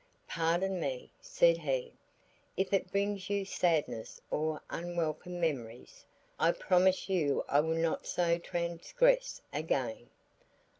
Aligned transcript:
"Pardon 0.27 0.79
me," 0.79 1.11
said 1.19 1.57
he, 1.59 1.93
"if 2.57 2.73
it 2.73 2.91
brings 2.91 3.29
you 3.29 3.45
sadness 3.45 4.19
or 4.31 4.59
unwelcome 4.71 5.39
memories. 5.39 6.07
I 6.39 6.53
promise 6.53 7.07
you 7.07 7.45
I 7.47 7.59
will 7.59 7.77
not 7.77 8.07
so 8.07 8.39
transgress 8.39 9.43
again." 9.53 10.09